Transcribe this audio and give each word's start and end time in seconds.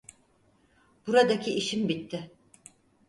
Buradaki 1.07 1.53
işim 1.55 1.89
bitti. 1.89 2.29